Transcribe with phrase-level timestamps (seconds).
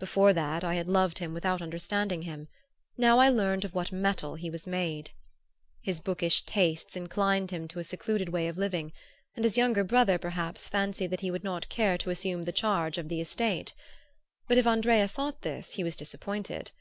[0.00, 2.48] Before that I had loved him without understanding him;
[2.96, 5.12] now I learned of what metal he was made.
[5.82, 8.92] His bookish tastes inclined him to a secluded way of living;
[9.36, 12.98] and his younger brother perhaps fancied that he would not care to assume the charge
[12.98, 13.72] of the estate.
[14.48, 16.72] But if Andrea thought this he was disappointed.